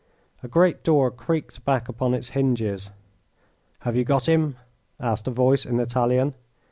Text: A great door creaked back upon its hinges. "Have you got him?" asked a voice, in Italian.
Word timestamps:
A 0.41 0.47
great 0.47 0.83
door 0.83 1.11
creaked 1.11 1.63
back 1.63 1.87
upon 1.87 2.15
its 2.15 2.29
hinges. 2.29 2.89
"Have 3.81 3.95
you 3.95 4.03
got 4.03 4.27
him?" 4.27 4.55
asked 4.99 5.27
a 5.27 5.29
voice, 5.29 5.63
in 5.63 5.79
Italian. 5.79 6.33